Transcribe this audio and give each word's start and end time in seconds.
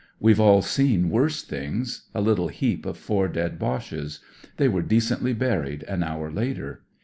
WeVe 0.19 0.39
all 0.39 0.63
seen 0.63 1.11
worse 1.11 1.43
things. 1.43 2.09
A 2.15 2.21
little 2.21 2.47
heap 2.47 2.87
of 2.87 2.97
four 2.97 3.27
dead 3.27 3.59
Boches, 3.59 4.19
They 4.57 4.67
were 4.67 4.81
decently 4.81 5.33
buried 5.33 5.83
an 5.83 6.01
hour 6.01 6.31
later. 6.31 6.81